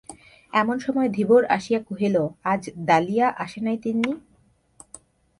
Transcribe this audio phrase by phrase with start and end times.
[0.53, 2.15] এমন সময় ধীবর আসিয়া কহিল,
[2.43, 4.11] আজ দালিয়া আসে নাই তিন্নি?